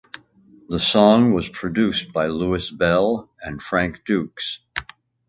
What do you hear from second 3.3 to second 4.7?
and Frank Dukes.